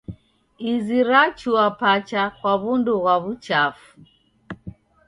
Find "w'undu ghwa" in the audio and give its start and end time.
2.61-3.15